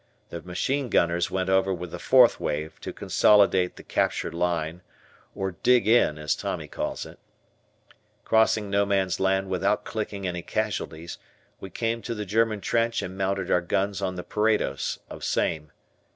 The 0.29 0.41
machine 0.41 0.89
gunners 0.89 1.29
went 1.29 1.47
over 1.47 1.71
with 1.71 1.91
the 1.91 1.99
fourth 1.99 2.39
wave 2.39 2.79
to 2.81 2.91
consolidate 2.91 3.75
the 3.75 3.83
captured 3.83 4.33
line 4.33 4.81
or 5.35 5.51
"dig 5.51 5.87
in" 5.87 6.17
as 6.17 6.35
Tommy 6.35 6.67
calls 6.67 7.05
it. 7.05 7.19
Crossing 8.25 8.71
No 8.71 8.83
Man's 8.83 9.19
Land 9.19 9.47
without 9.47 9.85
clicking 9.85 10.25
any 10.27 10.41
casualties, 10.41 11.19
we 11.59 11.69
came 11.69 12.01
to 12.01 12.15
the 12.15 12.25
German 12.25 12.61
trench 12.61 13.03
and 13.03 13.15
mounted 13.15 13.51
our 13.51 13.61
guns 13.61 14.01
on 14.01 14.15
the 14.15 14.23
parados 14.23 14.97
of 15.07 15.23
same. 15.23 15.71